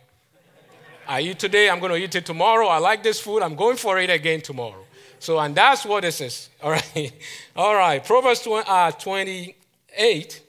[1.06, 2.66] I eat today, I'm going to eat it tomorrow.
[2.66, 4.84] I like this food, I'm going for it again tomorrow.
[5.20, 6.50] So, and that's what this is.
[6.62, 7.12] All right.
[7.56, 8.04] All right.
[8.04, 10.42] Proverbs 20, uh, 28.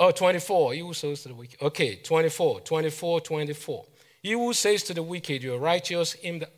[0.00, 0.74] Oh, 24.
[0.74, 1.60] He who says to the wicked.
[1.60, 2.60] Okay, 24.
[2.60, 3.84] 24, 24.
[4.22, 6.12] He who says to the wicked, You're righteous.
[6.12, 6.48] Him the,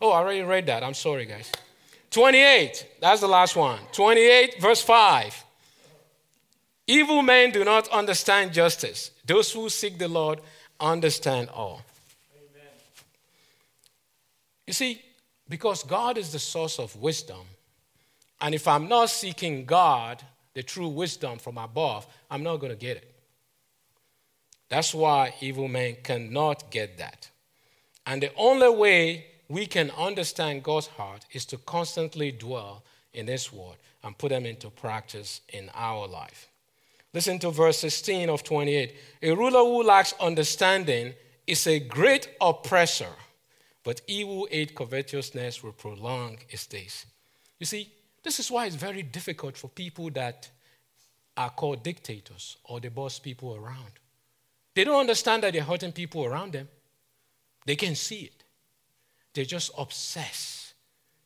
[0.00, 0.82] oh, I already read that.
[0.82, 1.52] I'm sorry, guys.
[2.10, 2.86] 28.
[3.00, 3.78] That's the last one.
[3.92, 5.45] 28, verse 5.
[6.86, 9.10] Evil men do not understand justice.
[9.26, 10.40] Those who seek the Lord
[10.78, 11.82] understand all.
[12.36, 12.72] Amen.
[14.66, 15.02] You see,
[15.48, 17.44] because God is the source of wisdom,
[18.40, 20.22] and if I'm not seeking God,
[20.54, 23.12] the true wisdom from above, I'm not going to get it.
[24.68, 27.30] That's why evil men cannot get that.
[28.06, 33.52] And the only way we can understand God's heart is to constantly dwell in His
[33.52, 36.48] word and put them into practice in our life.
[37.16, 38.94] Listen to verse 16 of 28.
[39.22, 41.14] A ruler who lacks understanding
[41.46, 43.08] is a great oppressor,
[43.82, 47.06] but he who covetousness will prolong his days.
[47.58, 47.90] You see,
[48.22, 50.50] this is why it's very difficult for people that
[51.38, 53.92] are called dictators or they boss people around.
[54.74, 56.68] They don't understand that they're hurting people around them.
[57.64, 58.44] They can see it.
[59.32, 60.74] They're just obsessed.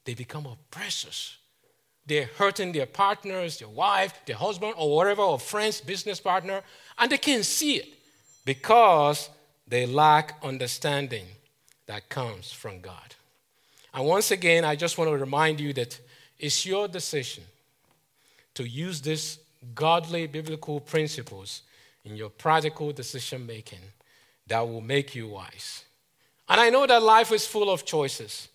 [0.05, 1.40] They become oppressors.
[2.07, 6.63] They're hurting their partners, their wife, their husband, or whatever, or friends, business partner,
[6.99, 7.89] and they can't see it
[8.45, 9.31] because
[9.69, 11.27] they lack understanding
[11.87, 13.15] that comes from God.
[13.93, 15.99] And once again, I just want to remind you that
[16.39, 17.45] it's your decision
[18.55, 19.39] to use these
[19.75, 21.63] godly biblical principles
[22.05, 23.81] in your practical decision making
[24.47, 25.85] that will make you wise.
[26.49, 28.49] And I know that life is full of choices.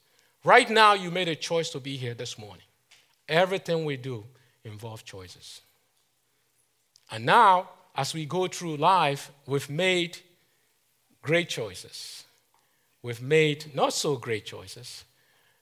[0.44, 2.66] Right now, you made a choice to be here this morning.
[3.28, 4.24] Everything we do
[4.64, 5.62] involves choices.
[7.12, 10.18] And now, as we go through life, we've made
[11.22, 12.24] great choices.
[13.02, 15.06] We've made not so great choices.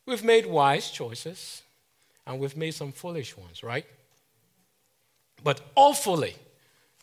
[0.05, 1.61] We've made wise choices.
[2.25, 3.85] And we've made some foolish ones, right?
[5.43, 6.35] But hopefully,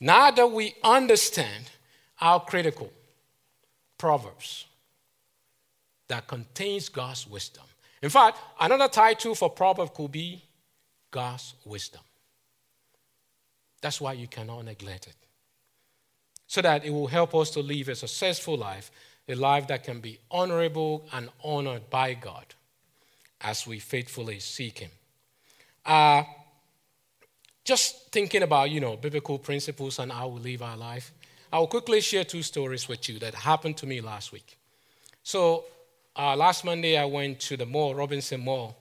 [0.01, 1.71] now that we understand
[2.21, 2.91] our critical
[3.99, 4.65] Proverbs
[6.09, 7.65] that contains God's wisdom.
[8.03, 10.43] In fact, another title for Proverbs could be
[11.11, 12.03] God's wisdom.
[13.81, 15.17] That's why you cannot neglect it.
[16.47, 18.91] So that it will help us to live a successful life
[19.31, 22.45] a life that can be honorable and honored by God
[23.41, 24.91] as we faithfully seek Him.
[25.87, 26.25] Uh,
[27.65, 31.13] just thinking about, you know, biblical principles and how we live our life,
[31.53, 34.59] I will quickly share two stories with you that happened to me last week.
[35.23, 35.65] So,
[36.17, 38.77] uh, last Monday, I went to the mall, Robinson Mall,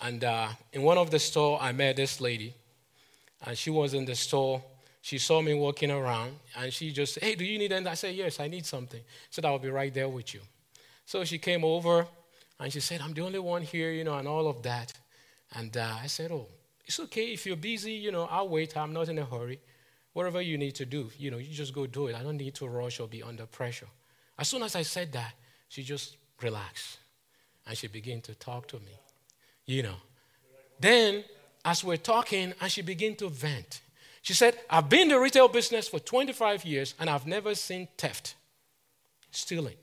[0.00, 2.54] and uh, in one of the store, I met this lady,
[3.44, 4.62] and she was in the store
[5.06, 7.86] she saw me walking around and she just said, Hey, do you need anything?
[7.86, 8.98] I said, Yes, I need something.
[8.98, 10.40] She said, I'll be right there with you.
[11.04, 12.08] So she came over
[12.58, 14.92] and she said, I'm the only one here, you know, and all of that.
[15.54, 16.48] And uh, I said, Oh,
[16.84, 17.32] it's okay.
[17.32, 18.76] If you're busy, you know, I'll wait.
[18.76, 19.60] I'm not in a hurry.
[20.12, 22.16] Whatever you need to do, you know, you just go do it.
[22.16, 23.86] I don't need to rush or be under pressure.
[24.36, 25.34] As soon as I said that,
[25.68, 26.98] she just relaxed
[27.64, 28.98] and she began to talk to me,
[29.66, 29.96] you know.
[30.78, 31.24] Then,
[31.64, 33.80] as we're talking, and she began to vent.
[34.22, 37.86] She said, I've been in the retail business for 25 years and I've never seen
[37.96, 38.34] theft,
[39.30, 39.76] stealing,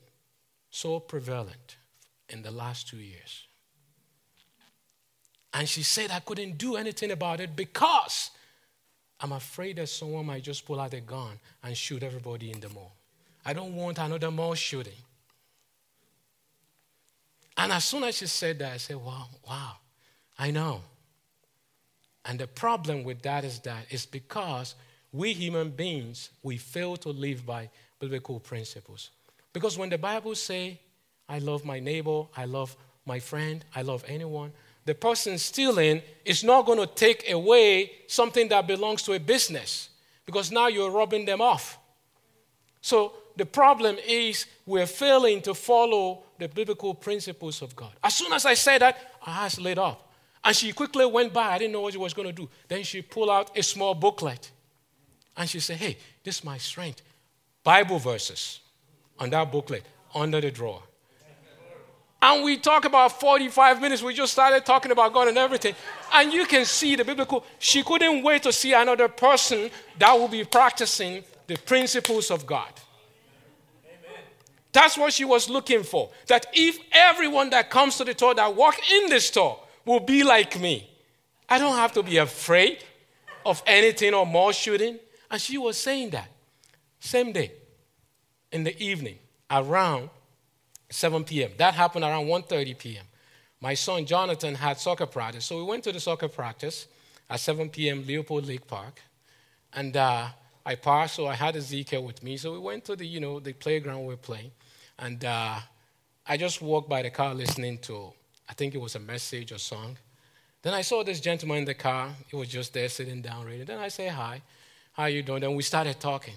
[0.69, 1.77] so prevalent
[2.27, 3.47] in the last two years.
[5.53, 8.31] And she said, I couldn't do anything about it because
[9.19, 12.69] I'm afraid that someone might just pull out a gun and shoot everybody in the
[12.69, 12.95] mall.
[13.45, 14.93] I don't want another mall shooting.
[17.57, 19.73] And as soon as she said that, I said, Wow, wow,
[20.37, 20.81] I know.
[22.25, 24.75] And the problem with that is that it's because
[25.11, 29.11] we human beings, we fail to live by biblical principles.
[29.51, 30.79] Because when the Bible say,
[31.29, 34.51] I love my neighbor, I love my friend, I love anyone,
[34.85, 39.89] the person stealing is not going to take away something that belongs to a business
[40.25, 41.77] because now you're robbing them off.
[42.81, 47.93] So the problem is we're failing to follow the biblical principles of God.
[48.03, 50.11] As soon as I said that, our eyes lit up.
[50.43, 51.53] And she quickly went by.
[51.53, 52.49] I didn't know what she was going to do.
[52.67, 54.51] Then she pulled out a small booklet.
[55.37, 57.01] And she said, Hey, this is my strength.
[57.63, 58.59] Bible verses
[59.17, 60.83] on that booklet under the drawer.
[62.21, 64.01] And we talk about 45 minutes.
[64.01, 65.75] We just started talking about God and everything.
[66.13, 67.45] And you can see the biblical.
[67.59, 72.71] She couldn't wait to see another person that will be practicing the principles of God.
[74.73, 76.09] That's what she was looking for.
[76.27, 80.23] That if everyone that comes to the store, that walk in the store, will be
[80.23, 80.89] like me.
[81.47, 82.83] I don't have to be afraid
[83.45, 84.97] of anything or more shooting.
[85.29, 86.29] And she was saying that.
[86.99, 87.51] Same day,
[88.51, 89.19] in the evening,
[89.51, 90.09] around
[90.89, 91.51] 7 p.m.
[91.57, 93.03] That happened around 1.30 p.m.
[93.59, 96.87] My son Jonathan had soccer practice, so we went to the soccer practice
[97.29, 98.05] at 7 p.m.
[98.05, 99.01] Leopold Lake Park.
[99.73, 100.27] And uh,
[100.65, 102.37] I passed, so I had Ezekiel with me.
[102.37, 104.51] So we went to the, you know, the playground we were playing.
[104.99, 105.59] And uh,
[106.27, 108.13] I just walked by the car listening to
[108.49, 109.97] I think it was a message or song.
[110.61, 112.09] Then I saw this gentleman in the car.
[112.27, 113.65] He was just there sitting down reading.
[113.65, 114.41] Then I say, Hi,
[114.93, 115.41] how you doing?
[115.41, 116.35] Then we started talking.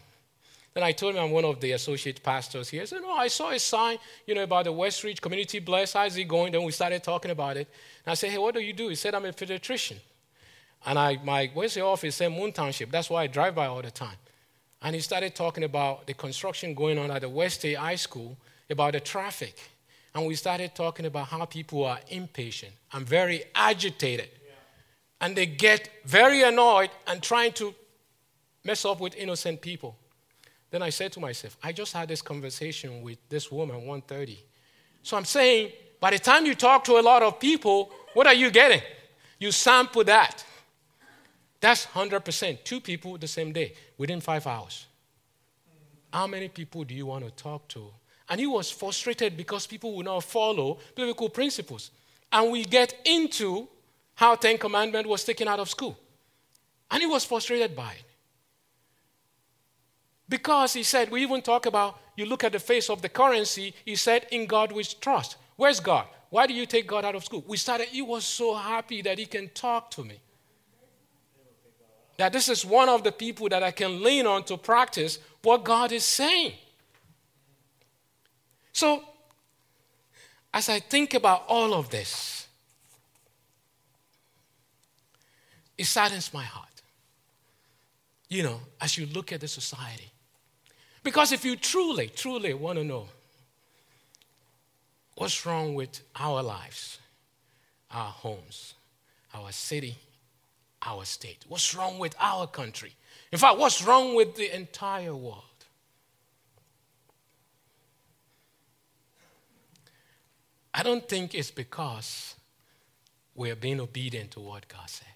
[0.75, 2.83] Then I told him I'm one of the associate pastors here.
[2.83, 5.93] I said, No, I saw a sign, you know, about the West Ridge Community Bless.
[5.93, 6.53] How's it going?
[6.53, 7.69] Then we started talking about it.
[8.05, 8.89] And I said, Hey, what do you do?
[8.89, 9.99] He said, I'm a pediatrician.
[10.85, 12.03] And I, my, where's the office?
[12.03, 12.91] He said, Moon Township.
[12.91, 14.17] That's why I drive by all the time.
[14.87, 18.39] And he started talking about the construction going on at the West State High School,
[18.71, 19.59] about the traffic
[20.17, 24.31] and we started talking about how people are impatient and very agitated.
[24.33, 24.55] Yeah.
[25.21, 27.75] And they get very annoyed and trying to
[28.65, 29.95] mess up with innocent people.
[30.71, 34.43] Then I said to myself, I just had this conversation with this woman 130.
[35.03, 38.33] So I'm saying, by the time you talk to a lot of people, what are
[38.33, 38.81] you getting?
[39.39, 40.47] You sample that.
[41.61, 42.65] That's 100%.
[42.65, 44.87] Two people the same day within five hours.
[46.13, 47.91] How many people do you want to talk to?
[48.29, 51.91] And he was frustrated because people will not follow biblical principles.
[52.33, 53.69] And we get into
[54.15, 55.97] how Ten Commandment was taken out of school.
[56.91, 58.05] And he was frustrated by it.
[60.29, 63.75] Because he said, we even talk about, you look at the face of the currency,
[63.85, 65.37] he said, in God we trust.
[65.55, 66.07] Where's God?
[66.31, 67.45] Why do you take God out of school?
[67.47, 70.21] We started, he was so happy that he can talk to me.
[72.19, 75.65] That this is one of the people that I can lean on to practice what
[75.65, 76.53] God is saying.
[78.73, 79.03] So,
[80.53, 82.47] as I think about all of this,
[85.77, 86.67] it saddens my heart.
[88.29, 90.11] You know, as you look at the society.
[91.03, 93.07] Because if you truly, truly want to know
[95.15, 96.99] what's wrong with our lives,
[97.91, 98.75] our homes,
[99.33, 99.97] our city,
[100.87, 102.95] our state, what's wrong with our country,
[103.33, 105.43] in fact, what's wrong with the entire world?
[110.73, 112.37] I don't think it's because
[113.35, 115.09] we're being obedient to what God said.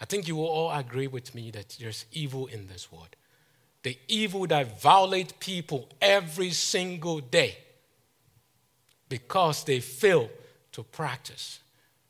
[0.00, 3.16] I think you will all agree with me that there's evil in this world.
[3.82, 7.58] The evil that violates people every single day
[9.08, 10.28] because they fail
[10.72, 11.60] to practice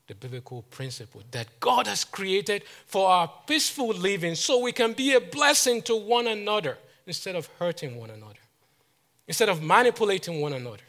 [0.06, 5.14] the biblical principle that God has created for our peaceful living so we can be
[5.14, 8.40] a blessing to one another instead of hurting one another,
[9.26, 10.82] instead of manipulating one another.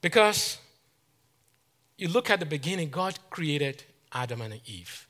[0.00, 0.58] Because
[1.96, 5.06] you look at the beginning, God created Adam and Eve.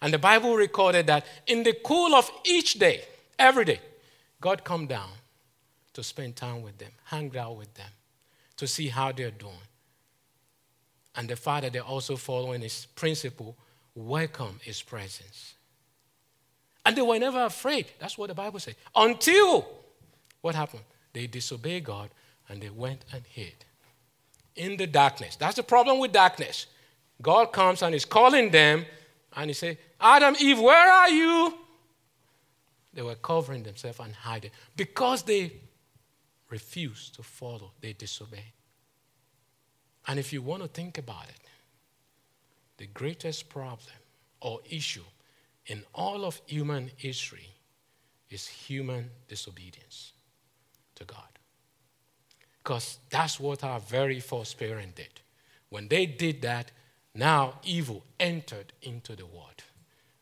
[0.00, 3.04] And the Bible recorded that in the cool of each day,
[3.38, 3.80] every day,
[4.40, 5.10] God come down
[5.94, 7.90] to spend time with them, hang out with them
[8.62, 9.66] to see how they're doing.
[11.16, 13.56] And the Father, they're also following his principle
[13.96, 15.54] welcome his presence.
[16.86, 17.86] And they were never afraid.
[17.98, 18.76] That's what the Bible says.
[18.94, 19.68] Until
[20.42, 20.84] what happened?
[21.12, 22.10] They disobeyed God
[22.48, 23.64] and they went and hid
[24.54, 25.34] in the darkness.
[25.34, 26.66] That's the problem with darkness.
[27.20, 28.86] God comes and is calling them
[29.34, 31.58] and he says, Adam, Eve, where are you?
[32.94, 35.52] They were covering themselves and hiding because they
[36.52, 38.52] refuse to follow, they disobey.
[40.06, 41.40] And if you want to think about it,
[42.76, 43.96] the greatest problem
[44.40, 45.04] or issue
[45.66, 47.48] in all of human history
[48.28, 50.12] is human disobedience
[50.94, 51.32] to God.
[52.62, 55.20] Because that's what our very first parent did.
[55.70, 56.70] When they did that,
[57.14, 59.62] now evil entered into the world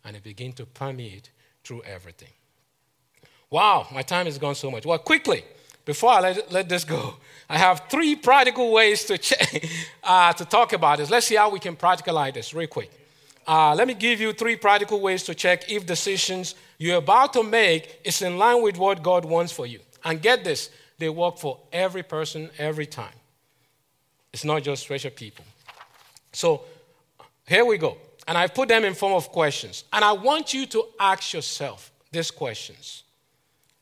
[0.04, 1.30] and it began to permeate
[1.64, 2.32] through everything.
[3.50, 4.86] Wow, my time has gone so much.
[4.86, 5.44] Well, quickly,
[5.90, 7.14] before I let, let this go,
[7.48, 9.64] I have three practical ways to, check,
[10.04, 11.10] uh, to talk about this.
[11.10, 12.92] Let's see how we can practicalize this real quick.
[13.44, 17.42] Uh, let me give you three practical ways to check if decisions you're about to
[17.42, 19.80] make is in line with what God wants for you.
[20.04, 23.18] And get this, they work for every person every time.
[24.32, 25.44] It's not just special people.
[26.32, 26.62] So
[27.48, 27.98] here we go.
[28.28, 29.82] And I put them in form of questions.
[29.92, 33.02] And I want you to ask yourself these questions.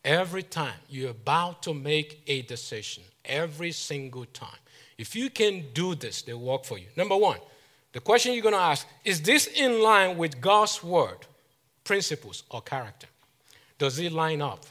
[0.09, 4.59] Every time you're about to make a decision, every single time.
[4.97, 6.87] If you can do this, they work for you.
[6.97, 7.37] Number one,
[7.93, 11.19] the question you're going to ask is this in line with God's word,
[11.85, 13.07] principles, or character?
[13.77, 14.65] Does it line up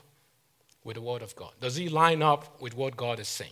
[0.83, 1.51] with the word of God?
[1.61, 3.51] Does it line up with what God is saying?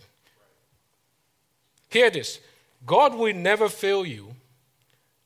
[1.88, 2.40] Hear this
[2.84, 4.34] God will never fail you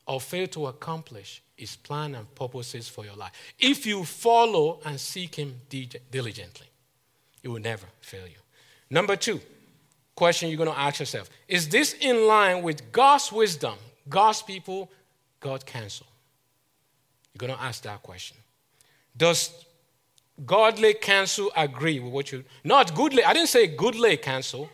[0.07, 3.31] or fail to accomplish his plan and purposes for your life.
[3.59, 6.67] If you follow and seek him diligently,
[7.41, 8.35] he will never fail you.
[8.89, 9.39] Number two,
[10.15, 13.75] question you're going to ask yourself Is this in line with God's wisdom,
[14.09, 14.91] God's people,
[15.39, 16.07] God's counsel?
[17.33, 18.37] You're going to ask that question.
[19.15, 19.51] Does
[20.45, 24.69] godly counsel agree with what you not goodly i didn't say goodly counsel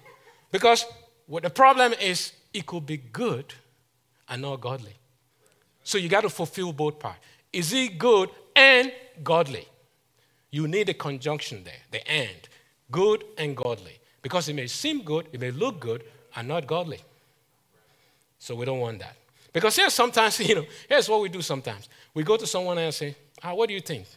[0.51, 0.85] because
[1.25, 3.53] what the problem is it could be good
[4.29, 4.95] and not godly
[5.87, 7.19] so you got to fulfill both parts.
[7.53, 8.91] Is it good and
[9.23, 9.65] godly?
[10.51, 12.49] You need a conjunction there, the and.
[12.91, 13.97] Good and godly.
[14.21, 16.03] Because it may seem good, it may look good,
[16.35, 16.99] and not godly.
[18.37, 19.15] So we don't want that.
[19.53, 21.87] Because here sometimes, you know, here's what we do sometimes.
[22.13, 24.07] We go to someone and say, ah, what do you think?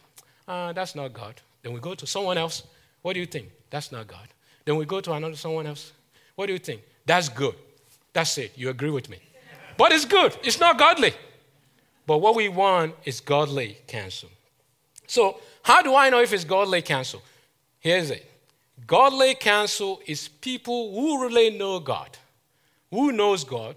[0.45, 1.35] Ah, that's not God.
[1.63, 2.63] Then we go to someone else.
[3.01, 3.49] What do you think?
[3.69, 4.27] That's not God.
[4.65, 5.93] Then we go to another someone else.
[6.35, 6.81] What do you think?
[7.05, 7.55] That's good.
[8.11, 8.57] That's it.
[8.57, 9.19] You agree with me.
[9.77, 10.35] But it's good.
[10.43, 11.13] It's not godly.
[12.05, 14.29] But what we want is godly counsel.
[15.07, 17.21] So, how do I know if it's godly counsel?
[17.79, 18.29] Here's it
[18.87, 22.17] Godly counsel is people who really know God,
[22.89, 23.75] who knows God,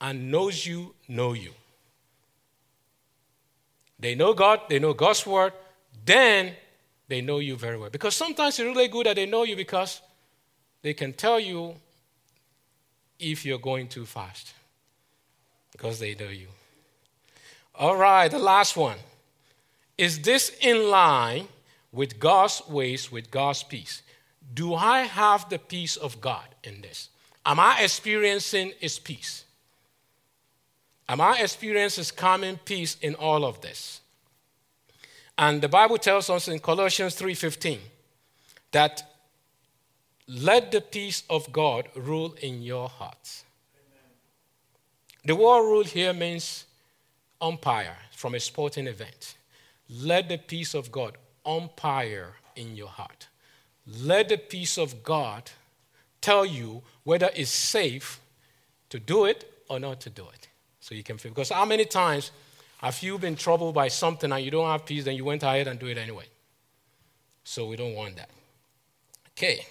[0.00, 1.52] and knows you, know you.
[3.98, 5.52] They know God, they know God's word,
[6.04, 6.54] then
[7.08, 7.90] they know you very well.
[7.90, 10.00] Because sometimes it's really good that they know you because
[10.82, 11.74] they can tell you
[13.18, 14.52] if you're going too fast
[15.72, 16.48] because they know you.
[17.78, 18.98] All right, the last one.
[19.96, 21.46] Is this in line
[21.92, 24.02] with God's ways, with God's peace?
[24.52, 27.08] Do I have the peace of God in this?
[27.46, 29.44] Am I experiencing His peace?
[31.08, 34.00] Am I experiencing His common peace in all of this?
[35.36, 37.78] And the Bible tells us in Colossians 3:15
[38.72, 39.08] that
[40.26, 43.44] let the peace of God rule in your hearts.
[45.24, 46.64] The word rule here means
[47.40, 49.36] umpire from a sporting event.
[49.88, 51.16] Let the peace of God
[51.46, 53.28] umpire in your heart.
[53.86, 55.50] Let the peace of God
[56.20, 58.20] tell you whether it's safe
[58.90, 60.48] to do it or not to do it.
[60.80, 61.30] So you can feel.
[61.32, 62.30] Because how many times
[62.78, 65.68] have you been troubled by something and you don't have peace, then you went ahead
[65.68, 66.26] and do it anyway?
[67.44, 68.30] So we don't want that.
[69.32, 69.64] Okay.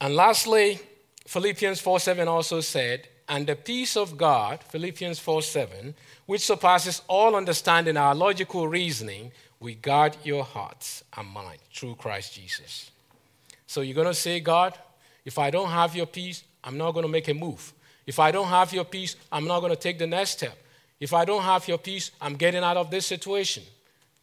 [0.00, 0.80] And lastly,
[1.26, 5.94] Philippians 4 7 also said, And the peace of God, Philippians 4 7,
[6.26, 12.34] which surpasses all understanding, our logical reasoning, we guard your hearts and mind through Christ
[12.34, 12.90] Jesus.
[13.68, 14.76] So you're going to say, God,
[15.24, 17.72] if I don't have your peace, I'm not going to make a move.
[18.04, 20.58] If I don't have your peace, I'm not going to take the next step.
[20.98, 23.62] If I don't have your peace, I'm getting out of this situation.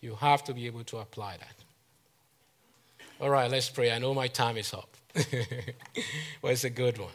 [0.02, 1.56] You have to be able to apply that.
[3.22, 3.90] All right, let's pray.
[3.90, 4.90] I know my time is up.
[6.42, 7.14] well, it's a good one.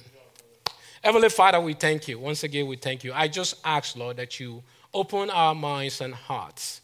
[1.03, 2.20] Heavenly Father, we thank you.
[2.20, 3.12] Once again, we thank you.
[3.12, 4.62] I just ask, Lord, that you
[4.94, 6.80] open our minds and hearts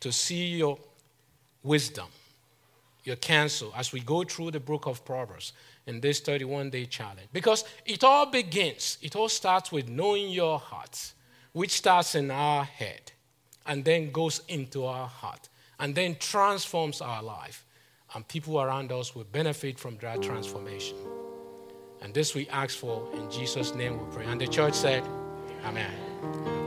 [0.00, 0.78] to see your
[1.62, 2.08] wisdom,
[3.04, 5.52] your counsel as we go through the book of Proverbs
[5.86, 7.28] in this 31 day challenge.
[7.32, 11.12] Because it all begins, it all starts with knowing your heart,
[11.52, 13.12] which starts in our head
[13.64, 15.48] and then goes into our heart
[15.78, 17.64] and then transforms our life
[18.14, 20.96] and people around us will benefit from that transformation.
[22.02, 24.26] And this we ask for in Jesus' name we pray.
[24.26, 25.04] And the church said,
[25.64, 26.61] Amen.